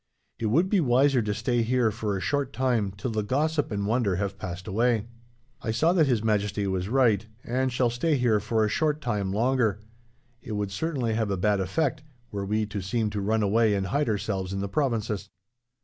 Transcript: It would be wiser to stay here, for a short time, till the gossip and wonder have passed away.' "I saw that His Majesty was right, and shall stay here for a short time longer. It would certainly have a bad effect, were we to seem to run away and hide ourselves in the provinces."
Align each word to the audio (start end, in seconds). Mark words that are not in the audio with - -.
It 0.39 0.47
would 0.47 0.67
be 0.67 0.79
wiser 0.79 1.21
to 1.21 1.31
stay 1.35 1.61
here, 1.61 1.91
for 1.91 2.17
a 2.17 2.21
short 2.21 2.53
time, 2.53 2.91
till 2.97 3.11
the 3.11 3.21
gossip 3.21 3.69
and 3.71 3.85
wonder 3.85 4.15
have 4.15 4.39
passed 4.39 4.67
away.' 4.67 5.05
"I 5.61 5.69
saw 5.69 5.93
that 5.93 6.07
His 6.07 6.23
Majesty 6.23 6.65
was 6.65 6.89
right, 6.89 7.27
and 7.43 7.71
shall 7.71 7.91
stay 7.91 8.17
here 8.17 8.39
for 8.39 8.65
a 8.65 8.67
short 8.67 8.99
time 8.99 9.31
longer. 9.31 9.79
It 10.41 10.53
would 10.53 10.71
certainly 10.71 11.13
have 11.13 11.29
a 11.29 11.37
bad 11.37 11.59
effect, 11.59 12.01
were 12.31 12.47
we 12.47 12.65
to 12.65 12.81
seem 12.81 13.11
to 13.11 13.21
run 13.21 13.43
away 13.43 13.75
and 13.75 13.85
hide 13.85 14.09
ourselves 14.09 14.53
in 14.53 14.59
the 14.59 14.67
provinces." 14.67 15.29